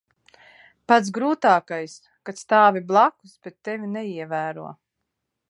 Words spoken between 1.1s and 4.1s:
grūtākais- kad stāvi blakus, bet tevi